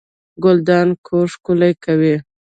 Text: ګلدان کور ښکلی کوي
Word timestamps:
ګلدان 0.43 0.87
کور 1.05 1.25
ښکلی 1.33 1.71
کوي 1.83 2.15